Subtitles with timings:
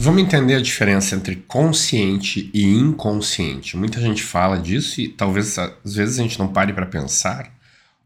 [0.00, 3.76] Vamos entender a diferença entre consciente e inconsciente.
[3.76, 7.52] Muita gente fala disso e talvez às vezes a gente não pare para pensar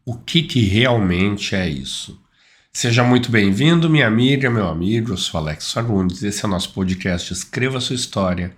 [0.03, 2.19] o que, que realmente é isso.
[2.71, 5.11] Seja muito bem-vindo, minha amiga, meu amigo.
[5.11, 6.23] Eu sou Alex Fagundes.
[6.23, 8.55] Esse é o nosso podcast Escreva Sua História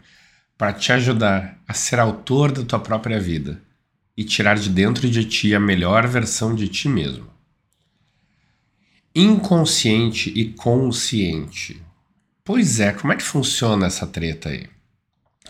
[0.57, 3.61] para te ajudar a ser autor da tua própria vida
[4.15, 7.27] e tirar de dentro de ti a melhor versão de ti mesmo.
[9.13, 11.83] Inconsciente e consciente
[12.45, 14.69] Pois é, como é que funciona essa treta aí?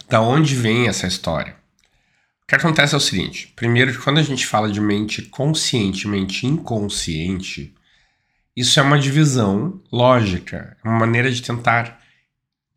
[0.09, 1.57] Da onde vem essa história?
[2.41, 6.47] O que acontece é o seguinte: primeiro, quando a gente fala de mente consciente, mente
[6.47, 7.75] inconsciente,
[8.55, 11.99] isso é uma divisão lógica, é uma maneira de tentar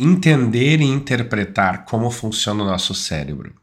[0.00, 3.54] entender e interpretar como funciona o nosso cérebro.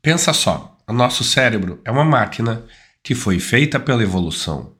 [0.00, 2.64] Pensa só, o nosso cérebro é uma máquina
[3.02, 4.74] que foi feita pela evolução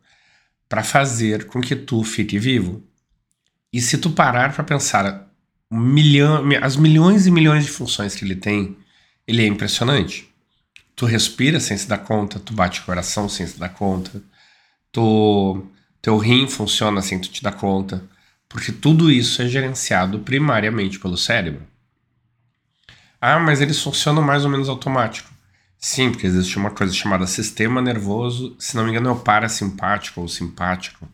[0.66, 2.82] para fazer com que tu fique vivo.
[3.74, 5.28] E se tu parar para pensar
[5.69, 8.76] milhão, as milhões e milhões de funções que ele tem,
[9.26, 10.32] ele é impressionante.
[10.95, 14.23] Tu respira sem se dar conta, tu bate o coração sem se dar conta,
[14.93, 15.66] tu,
[16.01, 18.04] teu rim funciona sem tu te dar conta,
[18.48, 21.66] porque tudo isso é gerenciado primariamente pelo cérebro.
[23.20, 25.29] Ah, mas eles funcionam mais ou menos automático.
[25.76, 30.20] Sim, porque existe uma coisa chamada sistema nervoso, se não me engano é o parasimpático
[30.20, 31.09] ou simpático,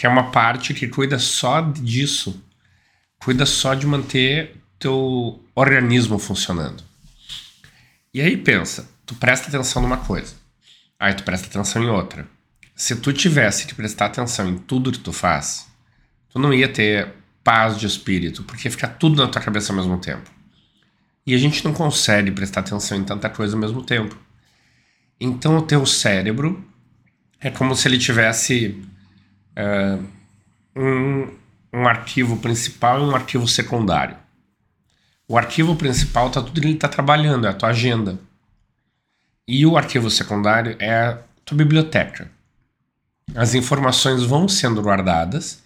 [0.00, 2.42] que é uma parte que cuida só disso,
[3.22, 6.82] cuida só de manter teu organismo funcionando.
[8.14, 10.32] E aí pensa, tu presta atenção numa coisa,
[10.98, 12.26] aí tu presta atenção em outra.
[12.74, 15.68] Se tu tivesse que prestar atenção em tudo que tu faz,
[16.30, 17.12] tu não ia ter
[17.44, 20.30] paz de espírito, porque fica tudo na tua cabeça ao mesmo tempo.
[21.26, 24.16] E a gente não consegue prestar atenção em tanta coisa ao mesmo tempo.
[25.20, 26.66] Então o teu cérebro
[27.38, 28.82] é como se ele tivesse
[29.56, 30.04] uh,
[30.76, 31.32] um,
[31.72, 34.16] um arquivo principal e um arquivo secundário.
[35.28, 38.18] O arquivo principal está tudo que ele está trabalhando, é a tua agenda.
[39.46, 42.30] E o arquivo secundário é a tua biblioteca.
[43.34, 45.62] As informações vão sendo guardadas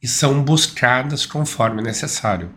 [0.00, 2.50] e são buscadas conforme necessário.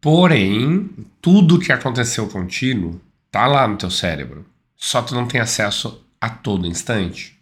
[0.00, 4.44] Porém, tudo que aconteceu contigo está lá no teu cérebro.
[4.76, 7.37] Só tu não tem acesso a todo instante.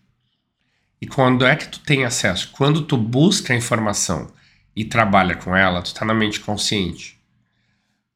[1.01, 2.51] E quando é que tu tem acesso?
[2.53, 4.33] Quando tu busca a informação
[4.75, 7.19] e trabalha com ela, tu está na mente consciente.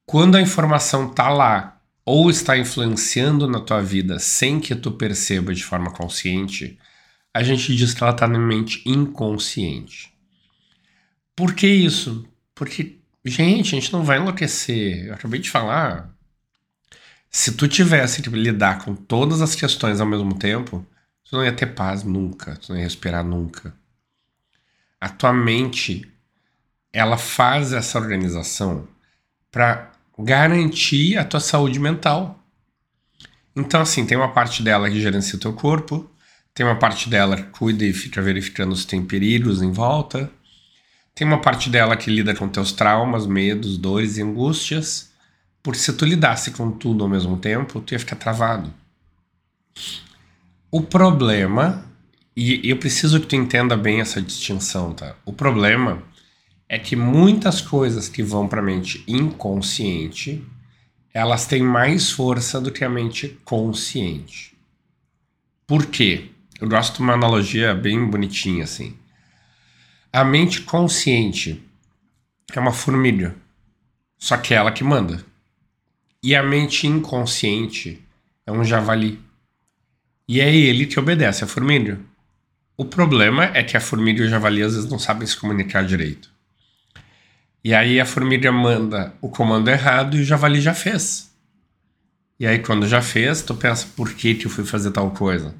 [0.07, 5.55] Quando a informação está lá ou está influenciando na tua vida sem que tu perceba
[5.55, 6.79] de forma consciente,
[7.33, 10.13] a gente diz que ela está na mente inconsciente.
[11.37, 12.27] Por que isso?
[12.55, 15.07] Porque, gente, a gente não vai enlouquecer.
[15.07, 16.11] Eu acabei de falar.
[17.31, 20.85] Se tu tivesse que lidar com todas as questões ao mesmo tempo,
[21.31, 23.73] Tu não ia ter paz nunca, tu não ia respirar nunca.
[25.01, 26.13] A tua mente,
[26.93, 28.89] ela faz essa organização
[29.49, 32.45] para garantir a tua saúde mental.
[33.55, 36.11] Então, assim, tem uma parte dela que gerencia o teu corpo,
[36.53, 40.29] tem uma parte dela que cuida e fica verificando se tem perigos em volta,
[41.15, 45.13] tem uma parte dela que lida com teus traumas, medos, dores e angústias,
[45.63, 48.75] porque se tu lidasse com tudo ao mesmo tempo, tu ia ficar travado.
[50.71, 51.85] O problema,
[52.37, 55.17] e eu preciso que tu entenda bem essa distinção, tá?
[55.25, 56.03] O problema
[56.69, 60.47] é que muitas coisas que vão para a mente inconsciente,
[61.13, 64.57] elas têm mais força do que a mente consciente.
[65.67, 66.31] Por quê?
[66.61, 68.97] Eu gosto de uma analogia bem bonitinha assim.
[70.13, 71.61] A mente consciente
[72.53, 73.35] é uma formiga,
[74.19, 75.25] só que é ela que manda.
[76.23, 78.01] E a mente inconsciente
[78.47, 79.19] é um javali.
[80.31, 81.99] E é ele que obedece a formiga.
[82.77, 85.85] O problema é que a formiga e o javali às vezes não sabem se comunicar
[85.85, 86.31] direito.
[87.65, 91.35] E aí a formiga manda o comando errado e o javali já fez.
[92.39, 95.53] E aí quando já fez, tu pensa, por que, que eu fui fazer tal coisa?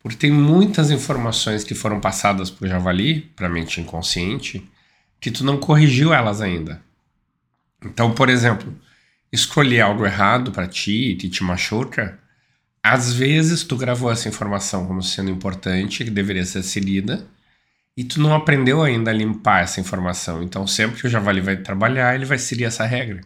[0.00, 4.64] Porque tem muitas informações que foram passadas para o javali, para a mente inconsciente,
[5.20, 6.80] que tu não corrigiu elas ainda.
[7.84, 8.72] Então, por exemplo,
[9.32, 12.20] escolher algo errado para ti que te machuca,
[12.82, 17.26] às vezes tu gravou essa informação como sendo importante, que deveria ser seguida,
[17.96, 20.42] e tu não aprendeu ainda a limpar essa informação.
[20.42, 23.20] Então, sempre que o javali vai trabalhar, ele vai seguir essa regra.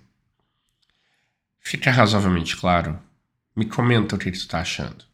[1.61, 2.99] Fica razoavelmente claro?
[3.55, 5.05] Me comenta o que, tu está achando.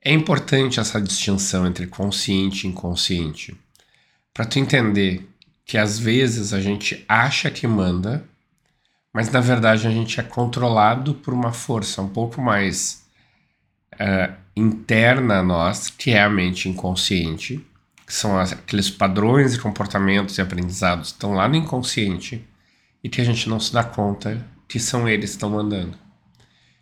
[0.00, 3.56] É importante essa distinção entre consciente e inconsciente,
[4.34, 5.28] para tu entender
[5.64, 8.24] que às vezes a gente acha que manda,
[9.12, 13.01] mas na verdade a gente é controlado por uma força um pouco mais
[14.02, 17.64] uh, interna a nós, que é a mente inconsciente,
[18.06, 22.44] que são aqueles padrões de comportamentos e aprendizados que estão lá no inconsciente
[23.02, 25.96] e que a gente não se dá conta que são eles que estão mandando.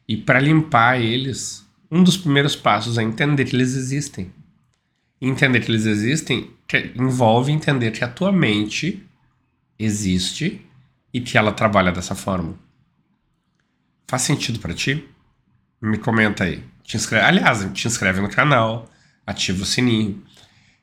[0.09, 4.33] E para limpar eles, um dos primeiros passos é entender que eles existem.
[5.21, 9.05] E entender que eles existem que envolve entender que a tua mente
[9.79, 10.65] existe
[11.13, 12.55] e que ela trabalha dessa forma.
[14.07, 15.09] Faz sentido para ti?
[15.81, 16.63] Me comenta aí.
[16.91, 18.91] Te inscreve, aliás, te inscreve no canal,
[19.25, 20.21] ativa o sininho.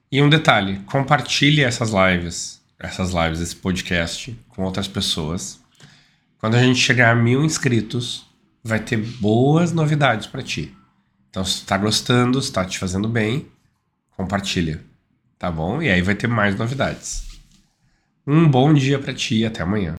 [0.10, 5.60] E um detalhe, compartilhe essas lives, essas lives, esse podcast com outras pessoas.
[6.40, 8.26] Quando a gente chegar a mil inscritos,
[8.64, 10.74] vai ter boas novidades para ti.
[11.30, 13.46] Então, se está gostando, se está te fazendo bem,
[14.12, 14.82] compartilha,
[15.38, 15.82] tá bom?
[15.82, 17.42] E aí vai ter mais novidades.
[18.26, 19.98] Um bom dia para ti e até amanhã.